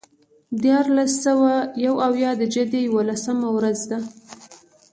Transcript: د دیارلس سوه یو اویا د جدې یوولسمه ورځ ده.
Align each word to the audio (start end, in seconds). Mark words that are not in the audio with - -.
د 0.49 0.53
دیارلس 0.63 1.11
سوه 1.25 1.51
یو 1.85 1.95
اویا 2.07 2.31
د 2.37 2.43
جدې 2.53 2.79
یوولسمه 2.87 3.47
ورځ 3.57 3.79
ده. 3.89 3.99